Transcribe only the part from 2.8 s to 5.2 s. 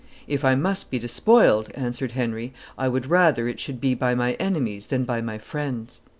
would rather it should be by my enemies than